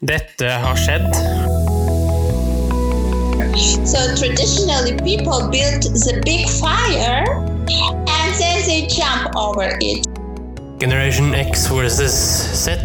Dette 0.00 0.44
har 0.44 0.76
skjedd. 0.76 1.14
So 3.88 3.96
traditionally, 4.14 4.92
people 5.00 5.48
built 5.48 5.88
the 6.04 6.20
big 6.24 6.44
fire 6.60 7.24
and 7.24 8.34
then 8.36 8.60
they 8.66 8.86
jump 8.88 9.34
over 9.34 9.72
it. 9.80 10.04
Generation 10.78 11.34
X 11.34 11.66
versus 11.68 12.12
Z. 12.12 12.76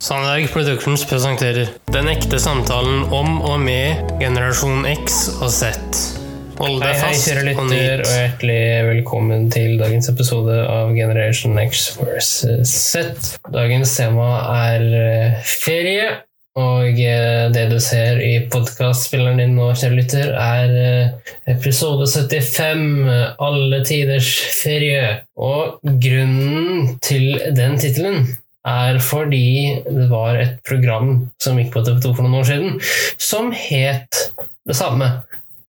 Sandberg 0.00 0.48
Productions 0.48 1.04
presenterer 1.04 1.68
Den 1.92 2.08
ekte 2.08 2.40
samtalen 2.40 3.04
om 3.12 3.42
og 3.42 3.60
med 3.60 4.16
generasjon 4.20 4.86
X 5.04 5.28
og 5.42 5.50
Z. 5.52 6.23
Hold 6.54 6.84
Hei, 6.84 6.92
fast 6.94 7.26
hei, 7.26 7.34
kjære 7.34 7.52
og 7.56 7.64
og 7.64 7.72
hjertelig 7.74 8.58
velkommen 8.86 9.48
til 9.50 9.74
dagens 9.80 10.06
episode 10.12 10.54
av 10.70 10.92
Generation 10.94 11.58
X 11.58 11.88
vs. 11.98 12.28
Z. 12.70 13.32
Dagens 13.50 13.96
tema 13.96 14.28
er 14.68 14.84
eh, 15.00 15.40
ferie, 15.50 16.06
og 16.54 17.00
eh, 17.02 17.48
det 17.50 17.64
du 17.72 17.80
ser 17.82 18.22
i 18.22 18.44
podkastspilleren 18.52 19.42
din 19.42 19.58
nå, 19.58 19.72
kjære 19.74 19.98
lytter, 19.98 20.30
er 20.38 20.78
eh, 20.78 21.34
episode 21.56 22.06
75, 22.06 22.86
eh, 23.10 23.26
Alle 23.48 23.82
tiders 23.90 24.30
ferie. 24.54 25.02
Og 25.34 25.82
grunnen 25.82 26.94
til 27.02 27.34
den 27.58 27.78
tittelen 27.82 28.28
er 28.64 29.02
fordi 29.02 29.82
det 29.90 30.06
var 30.12 30.38
et 30.38 30.60
program 30.64 31.16
som 31.42 31.58
gikk 31.58 31.74
på 31.74 31.82
TV2 31.82 32.14
for 32.14 32.22
noen 32.22 32.44
år 32.44 32.50
siden, 32.54 32.82
som 33.18 33.50
het 33.50 34.28
det 34.64 34.78
samme. 34.78 35.16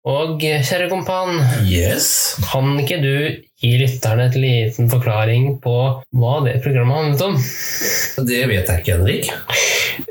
Og 0.05 0.43
eh, 0.45 0.61
kjære 0.61 0.91
kompan, 0.91 1.39
Yes. 1.65 2.37
kan 2.45 2.75
ikke 2.83 2.99
du 3.01 3.15
gi 3.65 3.71
lytterne 3.81 4.27
et 4.29 4.35
liten 4.37 4.91
forklaring 4.93 5.55
på 5.65 5.77
hva 6.13 6.35
det 6.45 6.59
programmet 6.65 6.99
handlet 6.99 7.23
om? 7.25 7.39
Det 8.29 8.43
vet 8.51 8.69
jeg 8.69 8.83
ikke, 8.83 8.99
Henrik. 8.99 9.31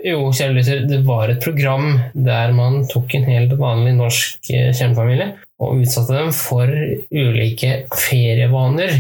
Jo, 0.03 0.31
kjære 0.33 0.55
lytter, 0.57 0.81
det 0.89 1.01
var 1.05 1.29
et 1.29 1.43
program 1.43 1.99
der 2.15 2.55
man 2.57 2.81
tok 2.89 3.13
en 3.19 3.27
helt 3.29 3.53
vanlig 3.59 3.93
norsk 3.99 4.49
eh, 4.49 4.71
kjernefamilie 4.73 5.29
og 5.61 5.83
utsatte 5.83 6.17
dem 6.17 6.33
for 6.35 6.73
ulike 7.13 7.83
ferievaner 7.93 8.95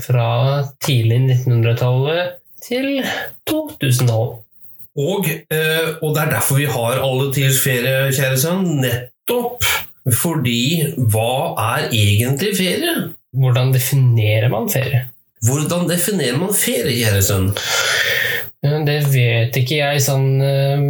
fra 0.00 0.30
tidlig 0.82 1.20
1900-tallet 1.44 2.38
til 2.64 3.02
2000-tallet. 3.50 4.40
Og, 4.94 5.26
eh, 5.52 5.88
og 6.00 6.14
det 6.14 6.22
er 6.24 6.32
derfor 6.38 6.56
vi 6.62 6.70
har 6.70 7.00
alle 7.02 7.28
tiders 7.34 7.60
ferie, 7.60 8.08
kjære 8.14 8.38
sønn. 8.40 8.68
Nettopp 8.80 9.66
fordi 10.12 10.94
hva 11.12 11.54
er 11.78 11.88
egentlig 11.94 12.54
ferie? 12.58 12.94
Hvordan 13.34 13.72
definerer 13.74 14.50
man 14.52 14.68
ferie? 14.70 15.06
Hvordan 15.44 15.88
definerer 15.88 16.38
man 16.40 16.52
ferie, 16.56 16.98
kjære 17.00 17.22
sønn? 17.24 17.50
Det 18.64 18.94
vet 19.12 19.56
ikke 19.60 19.76
jeg, 19.76 20.00
sånn 20.00 20.38
eh, 20.40 20.84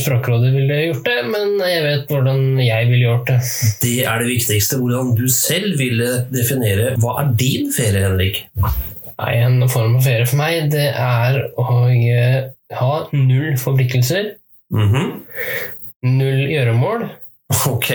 Språkrådet 0.00 0.48
ville 0.50 0.78
gjort 0.88 1.04
det, 1.06 1.18
men 1.30 1.52
jeg 1.62 1.82
vet 1.84 2.08
hvordan 2.10 2.40
jeg 2.58 2.88
ville 2.90 3.04
gjort 3.06 3.28
det. 3.30 3.36
Det 3.84 3.92
er 4.02 4.24
det 4.24 4.30
viktigste. 4.32 4.80
Hvordan 4.82 5.12
du 5.18 5.28
selv 5.30 5.76
ville 5.78 6.08
definere 6.34 6.96
hva 6.98 7.20
er 7.22 7.30
din 7.38 7.70
ferie, 7.74 8.02
Henrik? 8.08 8.40
Nei, 8.58 9.34
En 9.44 9.62
form 9.68 9.98
for 10.00 10.08
ferie 10.08 10.26
for 10.26 10.40
meg, 10.40 10.70
det 10.74 10.88
er 10.90 11.38
å 11.60 11.68
eh, 11.92 12.50
ha 12.80 12.92
null 13.14 13.54
forpliktelser, 13.60 14.34
Mhm. 14.74 15.22
null 16.06 16.42
gjøremål, 16.50 17.08
Ok. 17.70 17.88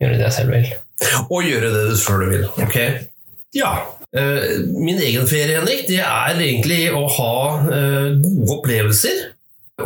gjøre 0.00 0.16
det 0.18 0.24
jeg 0.26 0.34
selv 0.34 0.54
vil. 0.56 0.72
Og 1.30 1.44
gjøre 1.46 1.70
det 1.74 1.84
du 1.92 1.96
selv 2.00 2.26
vil. 2.32 2.46
Ok. 2.64 2.76
Ja. 3.56 3.70
eh, 4.16 4.58
min 4.74 4.98
egen 5.00 5.26
ferie, 5.30 5.58
Henrik, 5.60 5.86
det 5.88 6.00
er 6.02 6.40
egentlig 6.40 6.82
å 6.92 7.04
ha 7.18 7.32
eh, 7.70 8.10
gode 8.20 8.58
opplevelser. 8.58 9.22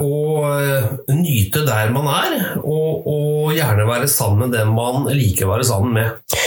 Og 0.01 0.47
eh, 0.47 0.85
nyte 1.19 1.65
der 1.67 1.91
man 1.95 2.07
er, 2.15 2.37
og, 2.63 3.07
og 3.11 3.53
gjerne 3.57 3.89
være 3.89 4.09
sammen 4.11 4.47
med 4.47 4.59
den 4.59 4.71
man 4.77 5.09
liker 5.11 5.49
å 5.49 5.55
være 5.57 5.67
sammen 5.67 5.97
med. 5.99 6.39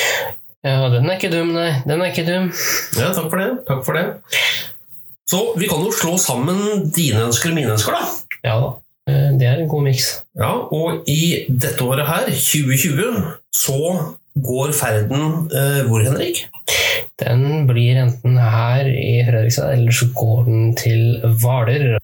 Ja, 0.63 0.87
den 0.87 1.09
er 1.11 1.17
ikke 1.17 1.31
dum, 1.33 1.51
nei. 1.51 1.73
Den 1.83 1.99
er 1.99 2.13
ikke 2.13 2.23
dum. 2.27 2.45
Ja, 2.95 3.09
takk 3.11 3.27
for 3.27 3.41
det. 3.41 3.49
Takk 3.67 3.81
for 3.83 3.99
det. 3.99 4.05
Så 5.27 5.41
vi 5.59 5.67
kan 5.67 5.83
jo 5.83 5.91
slå 5.91 6.13
sammen 6.21 6.87
dine 6.95 7.25
ønsker 7.27 7.51
og 7.51 7.57
mine 7.57 7.73
ønsker, 7.75 7.95
da. 7.99 8.39
Ja 8.47 8.55
da. 8.63 8.71
Eh, 9.09 9.29
Det 9.39 9.47
er 9.47 9.59
en 9.61 9.67
god 9.71 9.83
miks. 9.89 10.09
Ja, 10.39 10.51
og 10.71 11.03
i 11.09 11.45
dette 11.49 11.83
året 11.83 12.07
her, 12.07 12.29
2020, 12.31 13.23
så 13.53 13.79
går 14.43 14.71
ferden 14.73 15.49
eh, 15.53 15.81
hvor, 15.89 16.03
Henrik? 16.05 16.45
Den 17.21 17.67
blir 17.69 17.99
enten 18.01 18.37
her 18.39 18.87
i 18.89 19.19
Fredrikstad, 19.27 19.75
eller 19.75 19.91
så 19.93 20.07
går 20.15 20.43
den 20.47 20.71
til 20.79 21.19
Hvaler. 21.41 21.99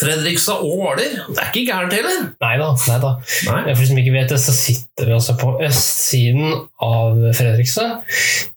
Fredrikstad 0.00 0.60
og 0.64 0.76
Hvaler. 0.80 1.18
Det 1.28 1.40
er 1.42 1.50
ikke 1.50 1.66
gærent 1.72 1.92
heller. 1.96 2.22
Nei 2.44 2.54
da. 2.60 2.68
nei 2.88 2.98
da. 3.02 3.10
Nei. 3.48 3.74
For 3.74 3.82
de 3.82 3.88
som 3.90 4.00
ikke 4.00 4.14
vet 4.14 4.32
det, 4.32 4.40
så 4.40 4.54
sitter 4.56 5.08
vi 5.10 5.16
altså 5.16 5.36
på 5.40 5.52
østsiden 5.66 6.54
av 6.84 7.20
Fredrikstad. 7.36 8.00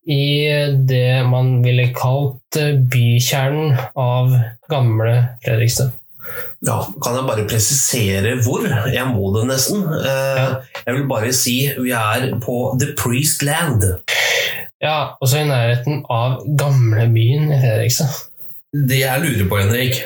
I 0.08 0.24
det 0.94 1.24
man 1.32 1.58
ville 1.64 1.90
kalt 1.96 2.60
bykjernen 2.92 3.76
av 4.00 4.32
gamle 4.72 5.16
Fredrikstad. 5.46 5.92
Ja, 6.64 6.78
Kan 7.04 7.18
jeg 7.18 7.26
bare 7.28 7.44
presisere 7.50 8.36
hvor? 8.46 8.64
Jeg 8.94 9.06
må 9.12 9.32
det 9.36 9.46
nesten. 9.50 9.84
Eh, 9.84 10.54
Jeg 10.86 10.96
vil 10.96 11.08
bare 11.10 11.34
si 11.36 11.56
vi 11.78 11.92
er 11.92 12.30
på 12.44 12.56
The 12.80 12.94
Priest 13.00 13.44
Land. 13.44 13.84
Ja, 14.84 15.16
også 15.24 15.40
i 15.42 15.48
nærheten 15.48 16.02
av 16.12 16.42
gamlebyen 16.60 17.52
i 17.52 17.60
Fredrikstad. 17.62 18.16
Det 18.74 19.00
jeg 19.04 19.22
lurer 19.24 19.50
på, 19.52 19.60
Henrik, 19.62 20.00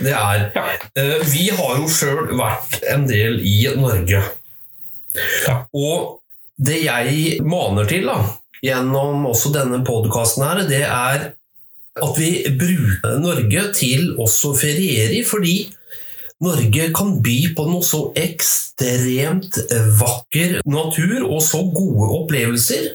det 0.00 0.12
er 0.12 0.50
Ja. 0.54 0.66
eh, 0.96 1.18
Vi 1.32 1.48
har 1.50 1.76
jo 1.80 1.88
sjøl 1.88 2.28
vært 2.38 2.78
en 2.92 3.06
del 3.08 3.40
i 3.44 3.66
Norge. 3.76 4.22
Ja. 5.48 5.56
Og 5.74 6.20
det 6.58 6.82
jeg 6.84 7.40
maner 7.44 7.84
til 7.88 8.06
da, 8.06 8.18
gjennom 8.64 9.26
også 9.28 9.52
denne 9.52 9.82
podkasten 9.84 10.44
her, 10.44 10.62
det 10.68 10.82
er 10.84 11.32
at 11.96 12.18
vi 12.20 12.30
bruker 12.60 13.18
Norge 13.22 13.62
til 13.76 14.12
også 14.20 14.52
feriere 14.58 15.22
fordi 15.28 15.56
Norge 16.44 16.90
kan 16.92 17.14
by 17.24 17.36
på 17.56 17.64
noe 17.70 17.84
så 17.84 18.02
ekstremt 18.20 19.56
vakker 20.00 20.58
natur 20.68 21.22
og 21.24 21.40
så 21.44 21.62
gode 21.72 22.10
opplevelser. 22.18 22.90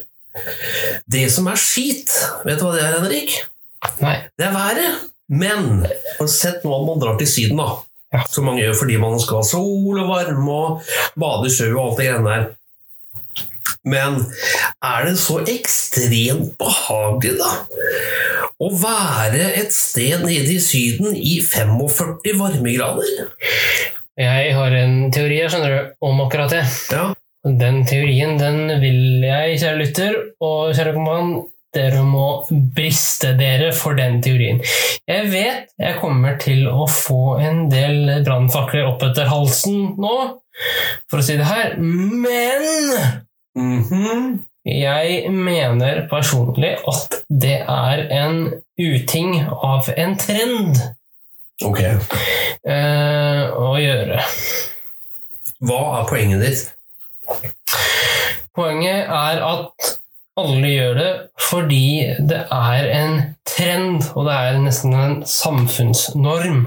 Det 1.09 1.25
som 1.33 1.49
er 1.49 1.57
skit, 1.59 2.13
vet 2.45 2.61
du 2.61 2.67
hva 2.67 2.75
det 2.75 2.83
er, 2.85 2.99
Henrik? 2.99 3.33
Nei. 4.03 4.19
Det 4.37 4.45
er 4.45 4.53
været. 4.53 5.07
Men 5.31 5.87
sett 6.29 6.61
nå 6.65 6.75
at 6.75 6.85
man 6.85 7.01
drar 7.01 7.17
til 7.17 7.29
Syden, 7.31 7.57
da. 7.63 7.81
Ja. 8.11 8.25
Som 8.29 8.49
mange 8.49 8.65
gjør 8.65 8.77
fordi 8.83 8.97
man 9.01 9.17
skal 9.23 9.39
ha 9.39 9.47
sol 9.47 10.01
og 10.03 10.09
varme 10.09 10.55
og 10.55 10.89
bade 11.19 11.47
i 11.47 11.53
sjø 11.55 11.71
og 11.71 11.85
alt 11.85 12.01
det 12.01 12.09
greiene 12.11 12.33
der. 12.35 12.49
Men 13.87 14.19
er 14.85 15.07
det 15.07 15.15
så 15.17 15.39
ekstremt 15.49 16.53
behagelig, 16.59 17.39
da? 17.39 17.51
Å 18.61 18.67
være 18.77 19.47
et 19.57 19.73
sted 19.73 20.21
nede 20.21 20.51
i 20.53 20.59
Syden 20.61 21.15
i 21.17 21.39
45 21.41 22.35
varmegrader? 22.37 23.23
Jeg 24.21 24.51
har 24.53 24.75
en 24.77 25.07
teori 25.13 25.39
jeg 25.39 25.49
skjønner 25.49 25.73
du, 25.73 25.95
om 26.05 26.19
akkurat 26.27 26.53
det. 26.53 26.61
Ja. 26.93 27.07
Den 27.41 27.81
teorien 27.89 28.35
den 28.37 28.67
vil 28.83 29.23
jeg, 29.25 29.57
kjære 29.63 29.79
lytter 29.79 30.19
og 30.45 30.75
kjære 30.77 30.93
kompan, 30.93 31.31
dere 31.73 32.03
må 32.05 32.27
briste 32.75 33.31
dere 33.39 33.71
for 33.73 33.97
den 33.97 34.19
teorien. 34.21 34.59
Jeg 35.09 35.31
vet 35.31 35.71
jeg 35.81 35.97
kommer 36.03 36.37
til 36.43 36.67
å 36.69 36.85
få 36.91 37.39
en 37.41 37.63
del 37.71 38.21
brannfakler 38.27 38.91
opp 38.91 39.01
etter 39.07 39.31
halsen 39.31 39.95
nå, 39.97 40.15
for 41.09 41.21
å 41.21 41.25
si 41.25 41.39
det 41.39 41.49
her, 41.49 41.77
men 41.81 43.19
Mhm. 43.51 44.45
Jeg 44.65 45.29
mener 45.33 46.03
personlig 46.11 46.75
at 46.87 47.15
det 47.29 47.59
er 47.67 48.03
en 48.13 48.41
uting 48.77 49.39
av 49.49 49.89
en 49.97 50.17
trend 50.21 50.77
Ok. 51.65 51.79
eh, 51.81 53.43
å 53.53 53.71
gjøre. 53.77 54.21
Hva 55.61 55.79
er 55.99 56.07
poenget 56.09 56.41
ditt? 56.41 56.63
Poenget 58.57 59.07
er 59.07 59.41
at 59.45 59.91
alle 60.41 60.71
gjør 60.71 60.95
det 60.97 61.11
fordi 61.41 61.83
det 62.29 62.39
er 62.51 62.87
en 62.95 63.17
trend, 63.47 64.05
og 64.15 64.25
det 64.29 64.37
er 64.37 64.59
nesten 64.63 64.93
en 64.95 65.17
samfunnsnorm. 65.27 66.63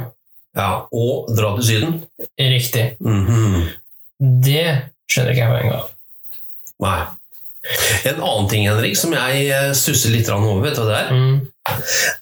Ja, 0.55 0.85
Og 0.95 1.31
dra 1.35 1.55
til 1.57 1.65
Syden? 1.67 1.97
Riktig. 2.39 2.85
Mhm. 3.01 3.65
Det 4.45 4.67
skjønner 5.11 5.33
ikke 5.35 5.43
jeg 5.43 5.51
på 5.51 5.61
en 5.65 5.73
gang. 5.73 5.89
Nei. 6.85 7.01
En 8.05 8.21
annen 8.21 8.49
ting, 8.51 8.67
Henrik, 8.69 8.97
som 8.99 9.15
jeg 9.17 9.47
eh, 9.49 9.71
stusser 9.77 10.13
litt 10.13 10.29
over, 10.33 10.61
vet 10.65 10.77
du 10.77 10.83
hva 10.83 10.91
det 10.91 10.99
er? 11.01 11.13
Mm. 11.15 11.37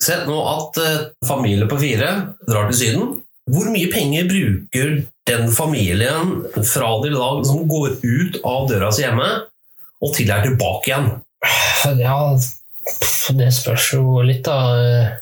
Sett 0.03 0.29
nå 0.29 0.39
at 0.47 0.79
eh, 0.83 1.00
familie 1.27 1.67
på 1.71 1.81
fire 1.83 2.12
drar 2.47 2.71
til 2.71 2.79
Syden. 2.79 3.09
Hvor 3.50 3.67
mye 3.75 3.91
penger 3.91 4.29
bruker 4.31 4.93
den 5.27 5.50
familien 5.55 6.37
fra 6.62 6.93
de 7.03 7.11
dag 7.15 7.43
som 7.47 7.65
går 7.71 7.99
ut 8.03 8.39
av 8.47 8.69
døra 8.71 8.93
si 8.94 9.03
hjemme, 9.03 9.29
og 10.03 10.15
til 10.15 10.29
de 10.29 10.37
er 10.37 10.47
tilbake 10.47 10.91
igjen? 10.93 11.11
Ja, 11.99 12.19
det 13.35 13.50
spørs 13.55 13.88
jo 13.97 14.23
litt, 14.27 14.47
da. 14.47 15.19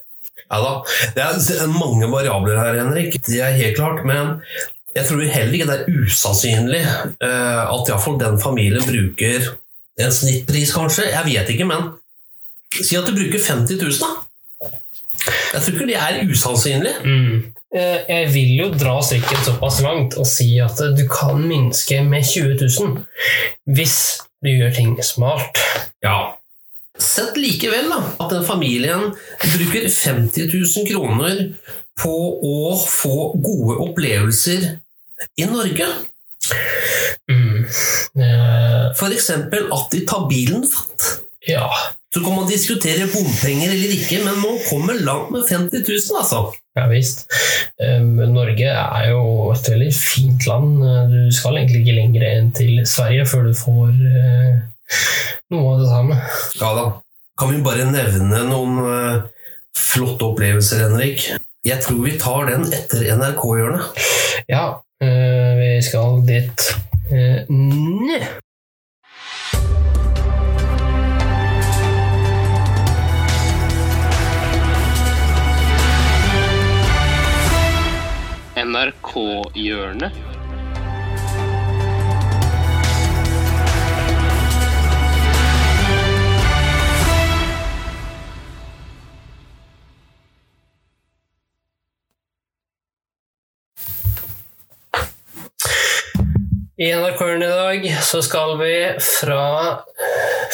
Ja 0.50 0.58
da, 0.64 0.74
Det 1.14 1.56
er 1.56 1.72
mange 1.72 2.08
variabler 2.10 2.60
her, 2.60 2.76
Henrik. 2.82 3.16
Det 3.24 3.40
er 3.40 3.56
helt 3.56 3.78
klart. 3.78 4.04
Men 4.04 4.38
jeg 4.96 5.06
tror 5.06 5.22
heller 5.22 5.56
ikke 5.56 5.68
det 5.70 5.76
er 5.78 6.04
usannsynlig 6.04 6.82
eh, 6.82 7.60
at 7.62 7.90
iallfall 7.90 8.18
den 8.20 8.40
familien 8.42 8.84
bruker 8.84 9.52
en 9.98 10.12
snittpris, 10.12 10.72
kanskje. 10.76 11.08
Jeg 11.10 11.26
vet 11.26 11.54
ikke, 11.54 11.66
men 11.68 11.90
si 12.80 12.96
at 12.96 13.08
du 13.08 13.16
bruker 13.16 13.42
50 13.42 13.80
000, 13.80 13.98
da. 14.00 14.10
Jeg 15.50 15.62
tror 15.62 15.74
ikke 15.74 15.88
det 15.90 15.96
er 15.98 16.20
usannsynlig. 16.30 16.92
Mm. 17.04 17.54
Eh, 17.74 17.98
Jeg 18.08 18.30
vil 18.34 18.52
jo 18.58 18.68
dra 18.74 18.96
strikken 19.02 19.44
såpass 19.46 19.80
langt 19.82 20.16
og 20.18 20.26
si 20.26 20.58
at 20.62 20.78
du 20.96 21.04
kan 21.10 21.42
minske 21.46 22.00
med 22.02 22.24
20 22.26 22.56
000 22.58 23.04
hvis 23.76 23.96
du 24.42 24.50
gjør 24.50 24.72
ting 24.74 24.96
smart. 25.04 25.58
Ja. 26.02 26.36
Sett 27.00 27.36
likevel 27.38 27.90
da, 27.92 28.00
at 28.20 28.32
den 28.32 28.44
familien 28.44 29.10
bruker 29.40 29.86
50 29.88 30.50
000 30.54 30.88
kroner 30.90 31.44
på 32.00 32.14
å 32.42 32.74
få 32.80 33.32
gode 33.42 33.78
opplevelser 33.86 34.66
i 35.38 35.46
Norge. 35.50 35.86
Mm. 37.30 37.64
Eh, 38.26 38.84
For 38.98 39.14
eksempel 39.14 39.68
at 39.72 39.90
de 39.94 40.04
tar 40.08 40.26
bilen 40.30 40.64
fatt. 40.66 41.20
Ja. 41.48 41.68
Så 42.10 42.20
kan 42.24 42.34
man 42.34 42.48
diskutere 42.50 43.06
bompenger 43.12 43.70
eller 43.70 43.92
ikke, 43.94 44.18
men 44.24 44.40
man 44.42 44.56
kommer 44.66 44.98
langt 44.98 45.30
med 45.30 45.44
50 45.46 45.84
000, 45.86 46.18
altså. 46.18 46.40
Ja 46.78 46.88
visst. 46.90 47.24
Eh, 47.82 48.00
Norge 48.02 48.66
er 48.72 49.04
jo 49.12 49.22
et 49.54 49.70
veldig 49.70 49.92
fint 49.94 50.46
land. 50.50 50.82
Eh, 50.82 51.04
Du 51.12 51.30
skal 51.34 51.60
egentlig 51.60 51.84
ikke 51.84 51.96
lenger 52.00 52.26
enn 52.32 52.50
til 52.56 52.80
Sverige 52.86 53.26
før 53.30 53.46
du 53.46 53.54
får 53.58 53.94
eh, 54.10 54.58
noe 55.54 55.74
av 55.76 55.84
det 55.84 55.88
samme. 55.92 56.18
Ja 56.60 56.72
da. 56.78 56.88
Kan 57.40 57.54
vi 57.54 57.62
bare 57.64 57.86
nevne 57.88 58.42
noen 58.50 58.82
eh, 58.90 59.22
flotte 59.78 60.26
opplevelser, 60.32 60.88
Henrik? 60.88 61.30
Jeg 61.66 61.78
tror 61.84 62.02
vi 62.04 62.18
tar 62.18 62.50
den 62.50 62.66
etter 62.74 63.06
NRK-hjørnet. 63.14 64.02
Ja, 64.50 64.80
eh, 65.04 65.50
vi 65.60 65.72
skal 65.86 66.22
dit 66.26 66.70
eh, 67.10 67.44
nå. 67.48 68.18
NRK-hjørnet. 78.60 80.12
I 96.80 96.86
NRK-en 96.96 97.42
i 97.42 97.48
dag 97.48 97.82
så 98.02 98.22
skal 98.24 98.54
vi 98.60 98.72
fra 99.04 99.42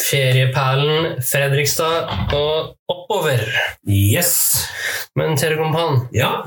ferieperlen 0.09 1.21
Fredrikstad 1.23 2.09
og 2.35 2.73
oppover. 2.91 3.45
Yes. 3.87 4.33
Men 5.17 5.37
Tere 5.39 5.55
Kompan, 5.61 6.01
Ja. 6.13 6.43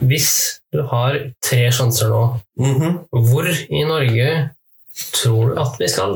hvis 0.00 0.60
du 0.72 0.84
har 0.90 1.18
tre 1.42 1.64
sjanser 1.74 2.08
nå, 2.14 2.22
Mhm. 2.60 2.98
hvor 3.10 3.48
i 3.50 3.82
Norge 3.84 4.50
tror 5.12 5.54
du 5.54 5.60
at 5.60 5.74
vi 5.80 5.88
skal? 5.88 6.14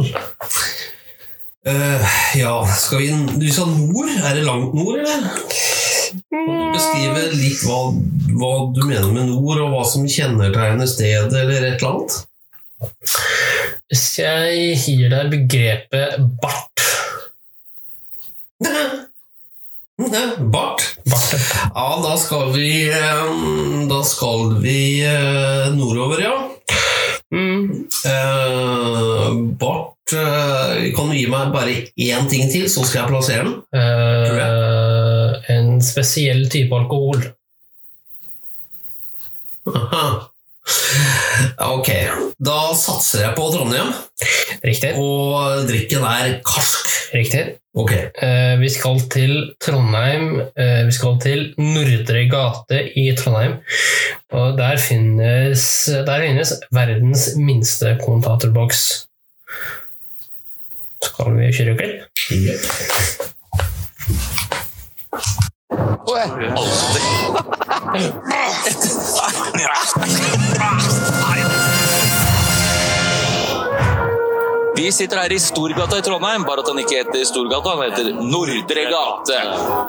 Uh, 1.66 2.00
ja, 2.38 2.64
skal 2.66 2.98
vi, 2.98 3.08
Du 3.38 3.48
sa 3.52 3.66
nord? 3.66 4.08
Er 4.24 4.34
det 4.34 4.44
langt 4.46 4.74
nord, 4.74 4.98
eller? 4.98 5.26
Kan 6.30 6.46
du 6.46 6.72
beskrive 6.72 7.32
litt 7.34 7.66
hva, 7.66 7.92
hva 8.38 8.72
du 8.72 8.84
mener 8.86 9.10
med 9.12 9.26
nord, 9.26 9.58
og 9.58 9.70
hva 9.74 9.84
som 9.84 10.06
kjennetegner 10.06 10.86
stedet, 10.86 11.32
eller 11.34 11.66
et 11.74 11.82
eller 11.82 11.90
annet? 11.90 12.24
Hvis 13.88 14.04
jeg 14.20 14.76
gir 14.84 15.10
deg 15.12 15.30
begrepet 15.32 16.18
bart 16.42 16.84
Bart. 19.98 20.82
Bart. 21.10 21.34
Ja, 21.74 21.98
da 22.02 22.16
skal 22.18 22.52
vi 22.54 22.86
eh, 22.86 23.30
Da 23.90 23.98
skal 24.06 24.54
vi 24.62 25.02
eh, 25.02 25.74
nordover, 25.74 26.22
ja. 26.22 26.36
Mm. 27.34 27.88
Eh, 28.06 29.32
Bart 29.58 30.14
Kan 30.94 31.10
du 31.10 31.16
gi 31.18 31.26
meg 31.28 31.50
bare 31.52 31.74
én 31.98 32.30
ting 32.30 32.46
til, 32.52 32.68
så 32.70 32.86
skal 32.86 33.02
jeg 33.02 33.10
plassere 33.10 33.44
den? 33.44 33.58
Uh, 33.74 35.34
en 35.52 35.82
spesiell 35.84 36.46
type 36.48 36.72
alkohol. 36.72 37.26
Aha. 39.68 40.27
Ok, 41.74 41.88
da 42.42 42.58
satser 42.76 43.22
jeg 43.26 43.34
på 43.36 43.46
Trondheim, 43.52 43.90
Riktig. 44.64 44.92
og 44.98 45.64
drikken 45.68 46.04
er 46.06 46.38
karsk. 46.46 46.88
Riktig. 47.14 47.44
Ok. 47.78 47.92
Eh, 47.94 48.54
vi 48.60 48.68
skal 48.72 49.00
til 49.12 49.34
Trondheim. 49.62 50.40
Eh, 50.58 50.82
vi 50.88 50.92
skal 50.92 51.18
til 51.22 51.44
Nordre 51.60 52.24
gate 52.30 52.80
i 52.98 53.06
Trondheim. 53.16 53.58
Og 54.34 54.58
der 54.58 54.76
finnes, 54.82 55.64
der 56.06 56.24
finnes 56.26 56.52
verdens 56.74 57.28
minste 57.38 57.96
kommentatorboks. 58.04 58.84
Skal 61.08 61.36
vi 61.38 61.52
kjøre 61.54 61.76
klipp? 61.78 62.02
Vi 74.78 74.92
sitter 74.92 75.18
her 75.18 75.32
i 75.34 75.38
Storgata 75.42 75.98
i 75.98 76.02
Trondheim, 76.06 76.44
bare 76.46 76.62
at 76.62 76.68
den 76.70 76.78
ikke 76.78 77.00
heter 77.00 77.24
Storgata, 77.26 77.72
den 77.80 77.90
heter 77.90 78.04
Nordre 78.22 78.84
gate. 78.86 79.38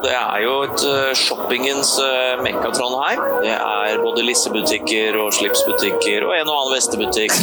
Det 0.01 0.13
er 0.15 0.39
jo 0.41 0.53
et 0.65 0.85
eh, 0.89 1.11
shoppingens 1.19 1.91
uh, 2.01 2.41
mekka 2.41 2.71
Trondheim. 2.73 3.21
Det 3.43 3.53
er 3.53 4.01
både 4.01 4.25
lissebutikker 4.25 5.19
og 5.21 5.29
slipsbutikker 5.37 6.25
og 6.25 6.33
en 6.39 6.49
og 6.49 6.55
annen 6.55 6.73
vestebutikk 6.73 7.35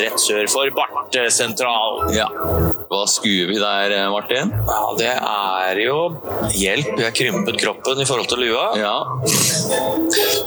rett 0.00 0.24
sør 0.24 0.48
for 0.48 0.72
Barte 0.72 1.26
sentral. 1.36 2.00
Ja. 2.16 2.30
Hva 2.88 3.04
skuer 3.12 3.52
vi 3.52 3.60
der, 3.60 3.92
eh, 3.98 4.08
Martin? 4.14 4.48
Ja, 4.56 4.82
det 4.96 5.12
er 5.20 5.84
jo 5.84 5.98
hjelp. 6.56 6.94
Vi 6.96 7.04
har 7.04 7.12
krympet 7.12 7.60
kroppen 7.60 8.00
i 8.00 8.08
forhold 8.08 8.32
til 8.32 8.40
lua. 8.46 8.70
Ja. 8.80 8.96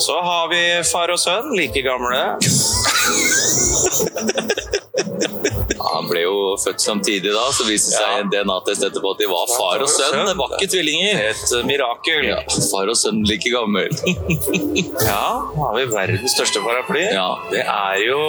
Så 0.01 0.18
har 0.18 0.50
vi 0.50 0.63
far 0.89 1.13
og 1.13 1.21
sønn, 1.21 1.53
like 1.53 1.85
gamle. 1.85 2.24
Han 5.94 6.07
ble 6.09 6.23
jo 6.26 6.35
født 6.64 6.81
samtidig 6.83 7.31
da, 7.33 7.44
så 7.54 7.66
viste 7.68 7.92
det 7.94 8.00
seg 8.00 8.21
en 8.23 8.31
DNA-test 8.33 8.85
etterpå 8.88 9.14
at 9.14 9.21
de 9.21 9.28
var 9.30 9.50
far 9.54 9.83
og 9.85 9.90
sønn. 9.92 10.19
Det 10.28 10.35
var 10.40 10.56
ikke 10.57 10.69
tvillinger. 10.73 11.21
Et 11.30 11.44
eh, 11.59 11.66
mirakel. 11.69 12.28
Ja, 12.31 12.40
far 12.71 12.90
og 12.92 12.97
sønn 13.00 13.23
like 13.30 13.52
gammel. 13.54 13.90
Ja, 15.04 15.44
nå 15.54 15.64
har 15.68 15.76
vi 15.78 15.83
verdens 15.92 16.33
største 16.35 16.62
paraply. 16.64 17.02
Ja. 17.14 17.28
Det 17.52 17.62
er 17.64 17.97
jo 18.06 18.19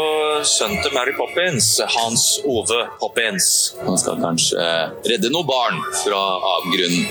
sønnen 0.48 0.80
til 0.84 0.92
Mary 0.94 1.12
Poppins, 1.16 1.68
Hans 1.94 2.24
Ove 2.48 2.80
Poppins. 3.00 3.46
Han 3.84 3.98
skal 4.00 4.18
kanskje 4.22 4.58
eh, 4.60 4.94
redde 5.08 5.30
noen 5.32 5.46
barn 5.48 5.78
fra 6.02 6.20
avgrunnen. 6.54 7.06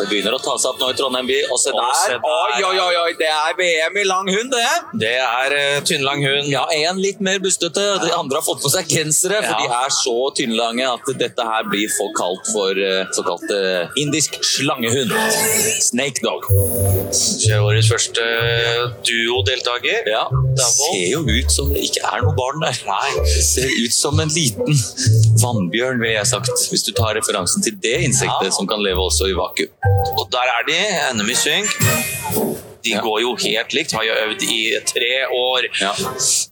Det 0.00 0.06
begynner 0.10 0.36
å 0.36 0.40
ta 0.42 0.56
seg 0.60 0.72
opp 0.72 0.80
nå 0.82 0.90
i 0.92 0.96
Trondheim 0.98 1.28
by. 1.28 1.38
Og 1.52 1.60
se 1.62 1.74
der! 1.74 2.16
Oi, 2.18 2.62
oi, 2.68 2.74
oi, 2.86 2.94
oi, 3.04 3.10
det 3.20 3.28
er 3.32 3.56
VM 3.58 4.00
i 4.02 4.06
lang 4.08 4.30
hund, 4.32 4.54
det! 4.54 4.72
Det 5.04 5.14
er 5.22 5.56
uh, 5.56 5.78
tynnlang 5.88 6.22
hund. 6.24 6.48
Ja, 6.52 6.64
en 6.88 7.00
litt 7.02 7.20
mer 7.24 7.40
bustete. 7.42 7.84
De 8.02 8.12
andre 8.16 8.40
har 8.40 8.46
fått 8.46 8.62
på 8.64 8.72
seg 8.72 8.88
gensere, 8.90 9.42
for 9.44 9.52
Ja. 9.52 9.60
de 9.62 9.76
er 9.82 9.91
så 9.94 10.16
tynnlange 10.36 10.86
at 10.88 11.10
dette 11.20 11.46
her 11.46 11.66
blir 11.70 11.90
for 11.92 12.12
kaldt 12.16 12.48
for 12.52 12.78
eh, 12.78 13.02
såkalt 13.16 13.50
eh, 13.54 13.92
indisk 14.02 14.38
slangehund. 14.44 15.12
Snake 15.82 16.22
dog. 16.24 16.46
Årets 17.62 17.90
første 17.92 18.24
duodeltaker. 19.06 20.08
Ja, 20.12 20.24
ser 20.66 21.04
jo 21.12 21.22
ut 21.28 21.52
som 21.52 21.72
det 21.72 21.84
ikke 21.88 22.04
er 22.08 22.24
noe 22.24 22.34
barn 22.38 22.62
der. 22.64 22.80
Nei, 22.88 23.26
ser 23.44 23.68
ut 23.70 23.94
som 23.96 24.20
en 24.22 24.32
liten 24.32 24.76
vannbjørn, 25.42 26.02
vil 26.02 26.16
jeg 26.16 26.30
sagt. 26.32 26.52
Hvis 26.72 26.86
du 26.88 26.92
tar 26.96 27.16
referansen 27.18 27.64
til 27.64 27.78
det 27.82 27.98
insektet 28.08 28.50
Ja. 28.50 28.56
som 28.56 28.66
kan 28.68 28.82
leve 28.82 29.02
også 29.02 29.28
i 29.30 29.36
vakuum. 29.36 29.70
Og 30.18 30.28
der 30.32 30.48
er 30.56 30.66
de, 30.68 30.78
Enemy 31.10 31.34
Sync. 31.38 31.68
De 32.82 32.96
går 32.98 33.20
jo 33.22 33.32
helt 33.44 33.74
likt, 33.76 33.92
har 33.94 34.04
jo 34.06 34.14
øvd 34.24 34.42
i 34.42 34.58
tre 34.88 35.12
år. 35.30 35.68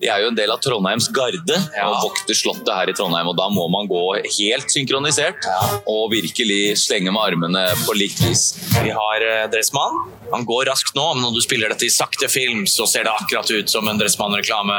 De 0.00 0.10
er 0.10 0.22
jo 0.22 0.30
en 0.30 0.38
del 0.38 0.52
av 0.54 0.60
Trondheims 0.62 1.08
garde 1.14 1.56
og 1.82 1.96
vokter 2.04 2.38
slottet 2.38 2.70
her 2.70 2.92
i 2.92 2.94
Trondheim. 2.96 3.30
og 3.32 3.36
Da 3.38 3.48
må 3.52 3.66
man 3.72 3.88
gå 3.90 4.04
helt 4.22 4.70
synkronisert 4.70 5.48
og 5.90 6.10
virkelig 6.14 6.78
slenge 6.84 7.10
med 7.10 7.20
armene 7.22 7.64
på 7.84 7.96
likt 7.98 8.22
vis. 8.22 8.50
Vi 8.78 8.94
har 8.94 9.26
eh, 9.26 9.48
Dressmann. 9.50 9.98
Han 10.30 10.46
går 10.46 10.70
raskt 10.70 10.94
nå, 10.94 11.08
men 11.14 11.26
når 11.26 11.34
du 11.38 11.42
spiller 11.42 11.72
dette 11.72 11.88
i 11.88 11.92
sakte 11.92 12.30
film, 12.30 12.62
så 12.70 12.86
ser 12.86 13.08
det 13.08 13.16
akkurat 13.16 13.50
ut 13.50 13.72
som 13.72 13.88
en 13.90 13.98
Dressmann-reklame. 13.98 14.78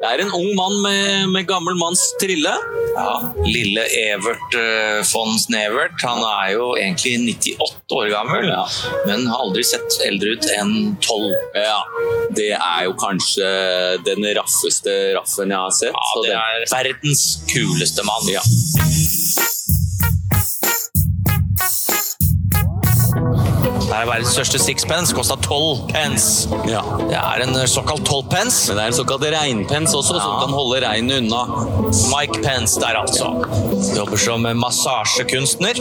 Det 0.00 0.08
er 0.08 0.22
en 0.24 0.32
ung 0.32 0.54
mann 0.56 0.78
med, 0.82 1.28
med 1.34 1.48
gammel 1.50 1.76
manns 1.78 2.00
trille. 2.22 2.54
Ja, 2.94 3.32
lille 3.44 3.84
Evert 3.96 4.54
eh, 4.58 5.00
von 5.12 5.38
Snevert, 5.38 6.02
han 6.02 6.22
er 6.26 6.52
jo 6.56 6.70
egentlig 6.78 7.16
98 7.56 7.96
år 7.96 8.10
gammel, 8.12 8.50
men 9.06 9.26
har 9.30 9.44
aldri 9.44 9.64
sett 9.66 9.98
eldre 10.06 10.34
ut 10.36 10.48
enn 10.56 10.74
tolv. 11.04 11.34
Ja, 11.56 11.80
det 12.36 12.52
er 12.56 12.86
jo 12.88 12.96
kanskje 13.00 13.50
den 14.06 14.26
raffeste 14.38 14.96
raffen 15.18 15.54
jeg 15.54 15.64
har 15.66 15.76
sett. 15.76 15.96
Ja, 15.96 16.24
det 16.26 16.36
er 16.38 16.66
verdens 16.74 17.26
kuleste 17.50 18.06
mann. 18.06 18.32
Ja. 18.32 18.44
Er 24.00 24.08
verdens 24.08 24.32
største 24.34 24.60
sixpence, 24.62 25.14
kosta 25.16 25.36
tolv 25.44 25.84
pence. 25.90 26.48
ja. 26.68 26.82
Det 27.10 27.16
er 27.18 27.44
en 27.44 27.56
såkalt 27.68 28.04
tolv 28.08 28.28
pence. 28.32 28.68
Men 28.68 28.78
det 28.78 28.84
er 28.84 28.92
en 28.92 28.98
såkalt 29.00 29.26
regnpence 29.34 29.96
også, 29.96 30.20
som 30.20 30.38
kan 30.42 30.54
holde 30.54 30.80
regnet 30.86 31.24
unna. 31.24 31.42
Mike 32.12 32.42
Pence 32.44 32.80
der, 32.80 33.00
altså. 33.00 33.32
Jobber 33.96 34.20
som 34.20 34.46
massasjekunstner. 34.60 35.80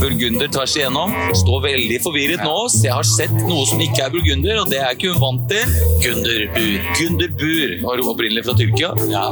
Burgunder 0.00 0.48
tvers 0.52 0.74
igjennom. 0.76 1.12
Står 1.36 1.62
veldig 1.66 1.98
forvirret 2.04 2.44
nå. 2.44 2.56
Så 2.72 2.84
jeg 2.86 2.96
har 2.96 3.08
sett 3.08 3.36
noe 3.44 3.66
som 3.68 3.80
ikke 3.84 4.04
er 4.06 4.14
burgunder, 4.14 4.62
og 4.62 4.70
det 4.72 4.80
er 4.80 4.96
ikke 4.96 5.12
hun 5.14 5.22
vant 5.22 5.46
til. 5.50 5.76
Gunderbur. 6.04 6.74
Gunderbur 6.98 7.76
var 7.84 8.04
opprinnelig 8.14 8.46
fra 8.48 8.56
Tyrkia. 8.58 8.92
Ja. 9.12 9.26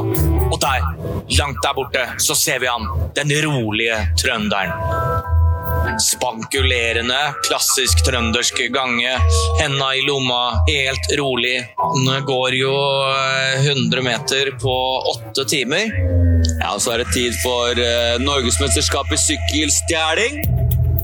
Og 0.49 0.57
der, 0.61 0.89
langt 1.39 1.61
der 1.65 1.77
borte, 1.77 2.05
så 2.21 2.37
ser 2.37 2.61
vi 2.63 2.69
han. 2.69 2.89
Den 3.17 3.33
rolige 3.45 3.97
trønderen. 4.21 4.73
Spankulerende, 5.97 7.17
klassisk 7.47 8.03
trøndersk 8.05 8.61
gange. 8.73 9.15
Henda 9.61 9.89
i 9.95 10.03
lomma, 10.07 10.59
helt 10.69 11.11
rolig. 11.19 11.57
Han 11.81 12.07
går 12.25 12.57
jo 12.59 12.73
eh, 13.09 13.65
100 13.65 14.05
meter 14.05 14.53
på 14.61 14.75
åtte 15.15 15.45
timer. 15.49 15.89
Ja, 16.59 16.73
og 16.73 16.81
Så 16.81 16.95
er 16.95 17.03
det 17.03 17.11
tid 17.13 17.35
for 17.43 17.75
uh, 17.75 18.15
Norgesmesterskap 18.23 19.11
i 19.11 19.19
sykkelstjeling. 19.19 20.41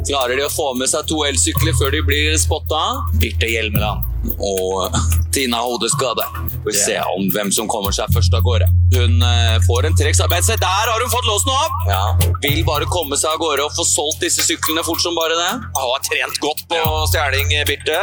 Klarer 0.05 0.37
de 0.37 0.45
å 0.45 0.51
få 0.53 0.71
med 0.79 0.91
seg 0.91 1.07
to 1.09 1.23
elsykler 1.27 1.75
før 1.79 1.95
de 1.95 2.03
blir 2.05 2.35
spotta? 2.39 2.83
Birte 3.21 3.49
Hjelmeland. 3.49 4.14
Og 4.35 4.95
Tina 5.35 5.57
hodeskade. 5.65 6.23
Vi 6.65 6.71
får 6.71 6.77
se 6.79 6.97
om 7.15 7.27
hvem 7.33 7.51
som 7.51 7.67
kommer 7.71 7.91
seg 7.95 8.11
først 8.15 8.33
av 8.37 8.41
gårde. 8.45 8.67
Hun 8.95 9.21
eh, 9.25 9.57
får 9.67 9.89
en 9.89 9.97
treksarbeid. 9.99 10.43
Se, 10.47 10.55
der 10.61 10.91
har 10.91 11.01
hun 11.01 11.11
fått 11.11 11.27
låst 11.29 11.49
noe 11.49 11.57
opp! 11.65 11.77
Ja. 11.89 12.03
Vil 12.45 12.61
bare 12.67 12.87
komme 12.91 13.19
seg 13.19 13.29
av 13.35 13.39
gårde 13.43 13.67
og 13.67 13.75
få 13.75 13.83
solgt 13.89 14.23
disse 14.23 14.41
syklene 14.45 14.83
fort 14.87 15.01
som 15.03 15.17
bare 15.17 15.35
det. 15.39 15.53
Har 15.81 15.97
trent 16.07 16.37
godt 16.43 16.61
på 16.71 16.79
stjeling, 17.11 17.47
Birte. 17.69 17.99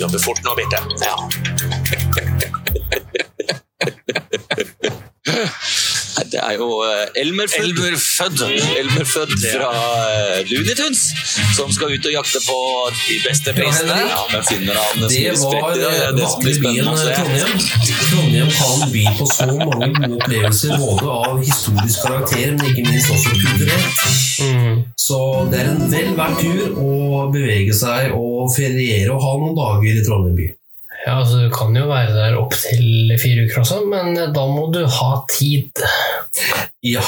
Jobber 0.00 0.20
fort 0.26 0.42
nå, 0.46 0.52
Birte. 0.58 0.78
Ja. 1.02 1.16
Det 6.32 6.40
er 6.42 6.58
jo 6.60 6.68
Elmerfødd 7.16 7.64
Elmer 7.64 7.96
Fudd. 7.96 8.42
Elmer. 8.44 8.76
Elmer 8.80 9.04
fra 9.04 9.70
Lunituns, 10.44 10.50
Looney 10.52 10.74
Tunes, 10.76 11.02
som 11.56 11.72
skal 11.72 11.94
ut 11.94 12.08
og 12.08 12.12
jakte 12.12 12.42
på 12.44 12.58
De 12.98 13.18
beste 13.24 13.54
prisene. 13.56 13.96
Ja, 14.10 14.20
men 14.32 14.44
finner 14.48 14.80
han 14.80 15.06
Det 15.08 15.32
var 15.40 15.72
eh, 15.72 15.80
det 15.80 16.12
det 16.18 16.28
som 16.28 16.44
blir 16.44 16.56
spennende. 16.58 17.16
Trondheim. 17.16 17.58
Trondheim 18.10 18.52
kan 18.58 18.92
by 18.92 19.04
på 19.18 19.28
så 19.32 19.48
mange 19.50 19.90
gode 19.96 20.18
opplevelser, 20.18 20.76
både 20.84 21.18
av 21.18 21.42
historisk 21.42 22.06
karakter, 22.06 22.56
men 22.58 22.72
ikke 22.72 22.88
minst 22.90 23.12
også 23.16 23.36
kulturelt. 23.42 24.02
Mm. 24.42 24.82
Så 25.06 25.20
det 25.52 25.62
er 25.62 25.70
en 25.72 25.86
vel 25.92 26.16
verdt 26.18 26.42
tur 26.42 26.82
å 26.82 27.28
bevege 27.32 27.76
seg 27.76 28.16
og 28.16 28.52
feriere 28.56 29.14
og 29.14 29.24
ha 29.24 29.38
noen 29.40 29.56
dager 29.58 29.96
i 29.96 30.04
Trondheim 30.04 30.36
by. 30.36 30.50
Ja, 31.02 31.18
altså 31.18 31.40
Du 31.42 31.50
kan 31.50 31.74
jo 31.76 31.88
være 31.90 32.14
der 32.14 32.38
opptil 32.38 33.14
fire 33.20 33.46
uker 33.46 33.62
også, 33.64 33.80
men 33.90 34.14
da 34.34 34.46
må 34.46 34.68
du 34.74 34.84
ha 34.86 35.10
tid. 35.30 35.82
Ja. 36.86 37.02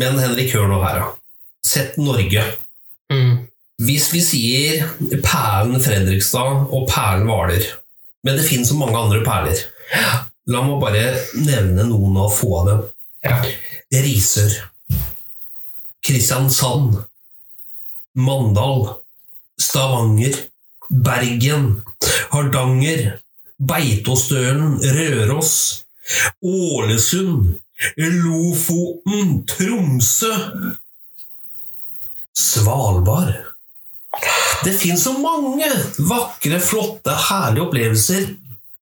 Men 0.00 0.18
Henrik, 0.18 0.54
hør 0.56 0.70
nå 0.70 0.80
her, 0.82 1.02
da. 1.02 1.10
Sett 1.64 1.98
Norge. 2.00 2.42
Mm. 3.12 3.44
Hvis 3.84 4.08
vi 4.14 4.20
sier 4.22 4.84
perlen 5.24 5.80
Fredrikstad 5.82 6.68
og 6.72 6.86
perlen 6.90 7.26
Hvaler, 7.28 7.64
men 8.24 8.38
det 8.38 8.46
finnes 8.46 8.70
så 8.70 8.78
mange 8.78 8.96
andre 8.96 9.20
perler 9.26 9.60
La 10.48 10.60
meg 10.64 10.78
bare 10.80 11.02
nevne 11.40 11.86
noen 11.88 12.16
av 12.20 12.32
få 12.32 12.50
av 12.58 12.66
dem. 12.68 12.80
Ja. 13.24 13.38
Risør. 14.04 14.56
Kristiansand. 16.04 16.98
Mandal. 18.20 18.90
Stavanger. 19.60 20.36
Bergen. 20.88 21.82
Hardanger. 22.32 23.18
Beitostølen. 23.58 24.78
Røros. 24.82 25.84
Ålesund. 26.42 27.54
Lofoten. 27.96 29.44
Tromsø. 29.46 30.34
Svalbard. 32.34 33.34
Det 34.64 34.72
finnes 34.78 35.02
så 35.04 35.12
mange 35.18 35.68
vakre, 36.08 36.58
flotte, 36.62 37.12
herlige 37.28 37.64
opplevelser 37.66 38.28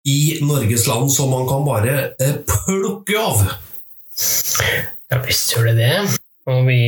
i 0.06 0.38
Norges 0.46 0.86
land 0.86 1.10
som 1.14 1.32
man 1.32 1.48
kan 1.48 1.64
bare 1.66 1.96
eh, 2.22 2.36
plukke 2.46 3.18
av. 3.18 3.42
Ja 5.10 5.20
visst 5.26 5.54
gjør 5.54 5.72
det 5.72 5.76
det. 5.80 6.21
Og 6.50 6.64
vi 6.66 6.78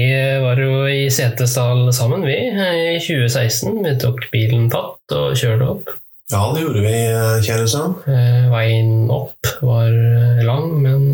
var 0.43 0.59
jo 0.59 0.81
i 0.91 1.05
Setesdal 1.15 1.87
sammen, 1.95 2.25
vi, 2.27 2.35
i 2.51 2.97
2016. 2.99 3.77
Vi 3.85 3.93
tok 4.03 4.25
bilen 4.33 4.67
fatt 4.73 5.15
og 5.15 5.37
kjørte 5.39 5.69
opp. 5.77 5.93
Ja, 6.33 6.41
det 6.57 6.65
gjorde 6.65 6.83
vi, 6.83 6.95
kjære 7.47 7.69
sønn. 7.71 7.95
Eh, 8.11 8.47
Veien 8.51 9.11
opp 9.15 9.51
var 9.63 9.93
lang, 10.43 10.71
men 10.83 11.05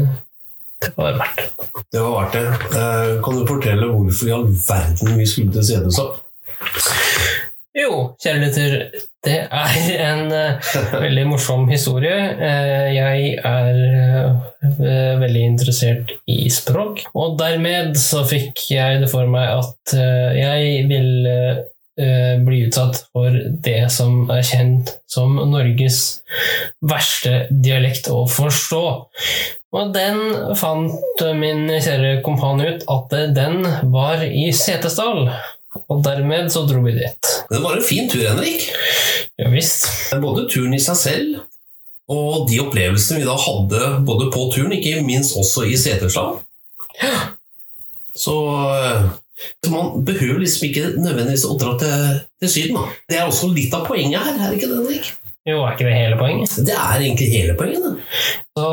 det 0.80 0.92
var 0.96 1.18
verdt 1.20 1.36
det. 1.42 1.48
Det 1.92 2.00
var 2.04 2.14
verdt 2.16 2.38
det. 2.38 2.78
Eh, 2.80 3.12
Kan 3.26 3.36
du 3.40 3.44
fortelle 3.50 3.90
hvorfor 3.92 4.30
i 4.30 4.34
all 4.38 4.46
verden 4.54 5.18
vi 5.20 5.26
skulle 5.28 5.52
til 5.58 5.66
Setesdal? 5.66 6.14
Jo, 7.76 7.90
kjære 8.22 8.40
lytter, 8.46 8.78
det 9.26 9.36
er 9.52 9.98
en 10.00 10.30
uh, 10.32 10.70
veldig 11.02 11.26
morsom 11.28 11.66
historie. 11.68 12.16
Uh, 12.40 12.88
jeg 12.94 13.34
er 13.36 13.80
uh, 14.64 15.18
veldig 15.20 15.42
interessert 15.44 16.14
i 16.30 16.46
språk, 16.52 17.04
og 17.12 17.36
dermed 17.40 17.98
så 18.00 18.24
fikk 18.28 18.64
jeg 18.72 19.02
det 19.04 19.10
for 19.12 19.28
meg 19.30 19.60
at 19.60 19.94
jeg 20.36 20.86
ville 20.88 21.66
bli 22.00 22.62
utsatt 22.64 22.96
for 23.12 23.34
det 23.60 23.90
som 23.92 24.30
er 24.32 24.44
kjent 24.46 24.92
som 25.10 25.34
Norges 25.50 26.22
verste 26.80 27.42
dialekt 27.50 28.08
å 28.08 28.22
forstå. 28.30 28.84
Og 29.76 29.90
den 29.92 30.22
fant 30.56 31.24
min 31.36 31.66
kjære 31.68 32.22
kompan 32.24 32.62
ut 32.62 32.86
at 32.94 33.16
den 33.36 33.66
var 33.92 34.24
i 34.24 34.46
Setesdal. 34.56 35.26
Og 35.90 36.02
dermed 36.06 36.50
så 36.54 36.64
dro 36.68 36.82
vi 36.84 36.96
dit. 36.98 37.30
Det 37.50 37.62
var 37.62 37.76
en 37.76 37.86
fin 37.86 38.10
tur, 38.10 38.22
Henrik. 38.28 38.68
Ja 39.40 39.48
visst. 39.50 39.88
Både 40.22 40.46
turen 40.50 40.76
i 40.76 40.82
seg 40.82 40.98
selv 41.00 41.40
og 42.10 42.48
de 42.50 42.58
opplevelsene 42.58 43.20
vi 43.20 43.26
da 43.28 43.36
hadde 43.38 43.88
både 44.06 44.30
på 44.34 44.48
turen, 44.50 44.72
ikke 44.74 45.02
minst 45.06 45.36
også 45.38 45.62
i 45.70 45.76
Setesdal. 45.78 46.40
Så 48.18 48.34
eh, 48.74 49.04
så 49.64 49.70
man 49.72 50.04
behøver 50.04 50.42
liksom 50.42 50.66
ikke 50.68 50.88
nødvendigvis 51.00 51.46
å 51.48 51.56
dra 51.60 51.76
til, 51.80 52.18
til 52.42 52.50
Syden. 52.52 52.76
Da. 52.76 52.98
Det 53.08 53.18
er 53.18 53.28
også 53.28 53.48
litt 53.54 53.72
av 53.76 53.86
poenget 53.88 54.20
her, 54.20 54.36
er 54.36 54.50
det 54.50 54.58
ikke 54.58 54.68
det, 54.68 54.80
Henrik? 54.82 55.08
Jo, 55.48 55.62
er 55.64 55.72
ikke 55.72 55.86
det 55.88 55.96
hele 55.96 56.18
poenget? 56.20 56.56
Det 56.68 56.74
er 56.76 57.00
egentlig 57.00 57.28
hele 57.32 57.54
poenget. 57.56 57.86
Da. 57.86 58.34
Så 58.60 58.66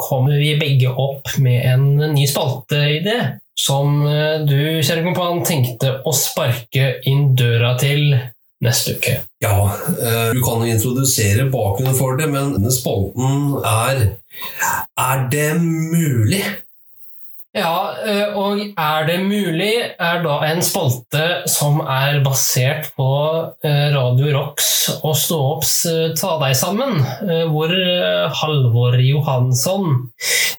kommer 0.00 0.40
vi 0.42 0.56
begge 0.58 0.90
opp 0.90 1.30
med 1.42 1.62
en 1.70 1.86
ny 2.16 2.26
spalteidé 2.26 3.16
som 3.60 4.04
eh, 4.08 4.40
du, 4.46 4.58
kjære 4.80 5.04
kompan, 5.04 5.42
tenkte 5.46 5.98
å 6.06 6.14
sparke 6.16 6.94
inn 7.08 7.34
døra 7.38 7.74
til 7.80 8.14
neste 8.64 8.96
uke. 8.96 9.18
Ja, 9.44 9.56
eh, 9.92 10.32
du 10.36 10.40
kan 10.44 10.64
jo 10.64 10.72
introdusere 10.72 11.48
bakgrunnen 11.52 11.96
for 11.98 12.18
det, 12.20 12.30
men 12.32 12.56
denne 12.56 12.72
spalten 12.74 13.60
er 13.60 14.10
Er 15.00 15.24
det 15.32 15.52
mulig? 15.60 16.44
Ja, 17.56 17.96
eh, 18.06 18.36
og 18.38 18.60
Er 18.78 19.06
det 19.08 19.18
mulig 19.26 19.74
er 19.98 20.22
da 20.24 20.40
en 20.46 20.62
spalte 20.62 21.48
som 21.50 21.80
er 21.82 22.20
basert 22.24 22.92
på 22.96 23.10
Radio 23.64 24.30
Rocks 24.36 24.69
og 25.02 25.14
Stå 25.18 25.38
opps 25.56 25.72
eh, 25.90 26.10
Ta 26.18 26.36
deg 26.42 26.56
sammen, 26.58 27.00
eh, 27.26 27.46
hvor 27.50 27.72
eh, 27.74 28.26
Halvor 28.40 28.98
Johansson 29.02 30.10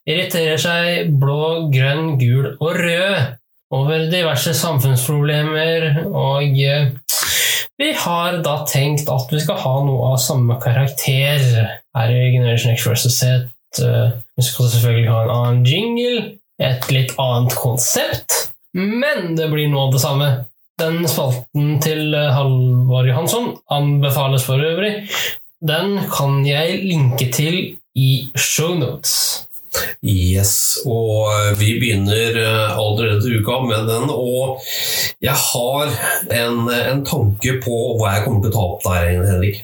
irriterer 0.09 0.59
seg 0.61 1.13
blå, 1.21 1.69
grønn, 1.73 2.17
gul 2.21 2.53
og 2.53 2.77
rød 2.77 3.37
over 3.71 4.09
diverse 4.11 4.51
samfunnsproblemer, 4.57 6.03
og 6.09 6.57
eh, 6.59 6.89
vi 7.79 7.91
har 7.97 8.41
da 8.45 8.57
tenkt 8.69 9.09
at 9.09 9.31
vi 9.31 9.39
skal 9.41 9.61
ha 9.61 9.75
noe 9.85 10.11
av 10.11 10.19
samme 10.21 10.57
karakter 10.61 11.39
her 11.95 12.11
i 12.13 12.33
Generation 12.35 12.75
X 12.75 12.85
versus 12.85 13.15
Z. 13.17 13.47
Vi 13.73 14.45
skal 14.45 14.69
selvfølgelig 14.73 15.09
ha 15.09 15.23
en 15.23 15.33
annen 15.33 15.63
jingle, 15.65 16.25
et 16.61 16.91
litt 16.93 17.15
annet 17.21 17.55
konsept, 17.57 18.51
men 18.77 19.33
det 19.39 19.47
blir 19.49 19.71
noe 19.71 19.87
av 19.87 19.95
det 19.95 20.03
samme. 20.03 20.29
Den 20.81 21.03
spalten 21.05 21.75
til 21.83 22.15
Halvard 22.15 22.33
Halvor 22.33 23.07
Johansson 23.11 23.51
anbefales 23.69 24.45
for 24.47 24.57
øvrig. 24.65 24.95
Den 25.61 25.99
kan 26.09 26.41
jeg 26.47 26.79
linke 26.89 27.27
til 27.33 27.77
i 27.95 28.11
shownotes. 28.35 29.45
Yes, 30.03 30.79
og 30.85 31.29
eh, 31.31 31.59
vi 31.59 31.75
begynner 31.79 32.39
eh, 32.41 32.79
allerede 32.81 33.29
uka 33.37 33.59
med 33.67 33.91
den. 33.91 34.09
Og 34.09 34.63
jeg 35.21 35.37
har 35.37 35.93
en, 36.33 36.65
en 36.73 37.03
tanke 37.05 37.59
på 37.63 37.77
hva 37.99 38.15
jeg 38.15 38.25
kommer 38.25 38.41
til 38.41 38.51
å 38.51 38.55
ta 38.55 38.65
opp 38.65 38.87
der, 38.87 39.29
Henrik. 39.29 39.61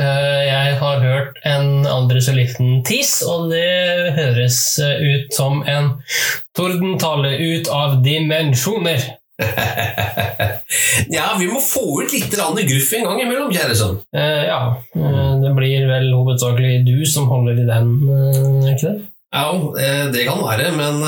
Eh, 0.00 0.40
Jeg 0.48 0.80
har 0.80 1.04
hørt 1.04 1.38
en 1.44 1.86
aldri 1.88 2.24
så 2.24 2.34
liten 2.36 2.80
tiss, 2.88 3.20
og 3.28 3.52
det 3.52 4.16
høres 4.16 4.58
eh, 4.82 5.04
ut 5.04 5.36
som 5.36 5.62
en 5.68 5.92
tordentale 6.56 7.36
ut 7.36 7.70
av 7.72 8.00
dimensjoner. 8.04 9.04
ja, 11.16 11.26
vi 11.38 11.48
må 11.50 11.60
få 11.60 11.84
ut 12.02 12.12
litt 12.14 12.32
gruff 12.32 12.92
en 12.96 13.04
gang 13.08 13.20
imellom, 13.24 13.52
kjære 13.52 13.76
sønn. 13.76 13.98
Eh, 14.16 14.44
Ja, 14.46 14.60
eh, 14.96 15.34
det 15.42 15.52
blir 15.56 15.84
vel 15.90 16.08
hovedsakelig 16.14 16.80
du 16.86 17.04
som 17.08 17.28
holder 17.28 17.60
i 17.60 17.68
den, 17.68 17.92
eh, 18.08 18.72
ikke 18.72 18.88
det? 18.88 18.96
Ja, 19.36 19.50
eh, 19.52 20.04
det 20.14 20.22
kan 20.24 20.38
være, 20.40 20.70
men 20.72 21.02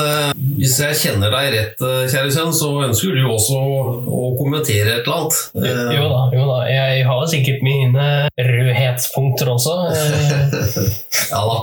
hvis 0.59 0.75
jeg 0.83 0.97
kjenner 0.99 1.31
deg 1.33 1.53
rett, 1.55 1.79
kjære 2.11 2.33
sønn, 2.35 2.51
så 2.53 2.69
ønsker 2.85 3.15
du 3.15 3.23
også 3.25 3.57
å 3.57 4.35
kommentere 4.37 4.99
et 4.99 5.07
eller 5.07 5.23
annet. 5.23 5.39
Jo 5.95 6.03
da, 6.11 6.21
jo 6.35 6.43
da. 6.51 6.59
Jeg 6.69 7.07
har 7.07 7.23
sikkert 7.31 7.63
mine 7.65 8.05
rødhetspunkter 8.37 9.49
også. 9.55 9.79
Ja 11.29 11.41
da. 11.45 11.57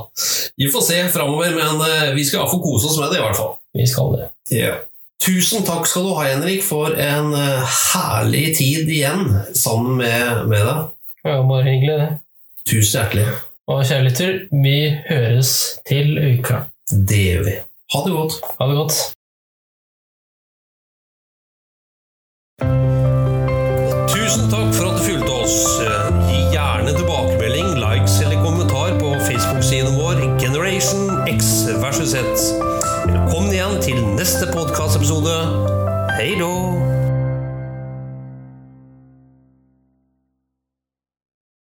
Vi 0.56 0.68
får 0.70 0.82
se 0.86 0.98
framover, 1.12 1.50
men 1.54 1.80
vi 2.16 2.24
skal 2.24 2.40
iallfall 2.42 2.62
kose 2.64 2.86
oss 2.90 2.98
med 3.02 3.10
det, 3.12 3.18
i 3.20 3.24
hvert 3.24 3.38
fall. 3.38 3.56
Vi 3.76 3.86
skal 3.90 4.12
det. 4.16 4.28
Ja. 4.56 4.74
Tusen 5.22 5.64
takk 5.64 5.88
skal 5.88 6.04
du 6.04 6.12
ha, 6.14 6.26
Henrik, 6.28 6.62
for 6.64 6.92
en 6.92 7.32
eh, 7.34 7.76
herlig 7.94 8.46
tid 8.58 8.90
igjen 8.92 9.24
sammen 9.56 9.96
med, 10.02 10.44
med 10.50 10.62
deg. 10.68 10.82
Ja, 11.26 11.40
bare 11.48 11.64
hyggelig, 11.66 11.96
det. 12.02 12.08
Tusen 12.68 13.00
hjertelig. 13.00 13.26
Og 13.66 13.82
kjærligheter, 13.88 14.40
vi 14.62 14.78
høres 15.08 15.52
til 15.88 16.18
uka. 16.20 16.66
Det 16.90 17.22
gjør 17.22 17.46
vi. 17.48 17.54
Ha 17.94 18.02
det 18.04 18.12
godt. 18.14 18.36
Ha 18.60 18.68
det 18.70 18.76
godt. 18.78 18.98
Tusen 24.12 24.46
takk 24.52 24.70
for 24.76 24.92
at 24.92 25.00
du 25.00 25.02
fulgte 25.08 25.34
oss. 25.40 25.58
Gi 26.28 26.44
gjerne 26.54 26.94
tilbakemelding, 26.94 27.74
likes 27.82 28.20
eller 28.22 28.38
kommentar 28.44 28.94
på 29.00 29.16
Facebook-siden 29.26 29.98
vår 29.98 30.22
Generation 30.42 31.10
X 31.26 31.66
versus 31.82 32.14
1 32.14 32.65
neste 34.16 34.46
podkastepisode. 34.46 35.34
Hei 36.18 36.36
då! 36.38 36.95